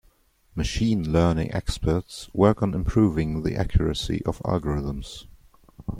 [0.55, 5.27] Machine Learning experts work on improving the accuracy of algorithms.